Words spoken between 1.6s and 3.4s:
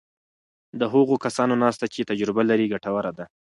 ناسته چې تجربه لري ګټوره ده.